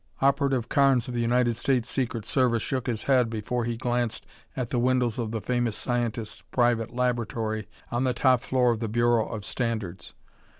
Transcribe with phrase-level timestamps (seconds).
[0.19, 4.25] Operative Carnes of the United States Secret Service shook his head before he glanced
[4.57, 8.89] at the windows of the famous scientist's private laboratory on the top floor of the
[8.89, 10.15] Bureau of Standards.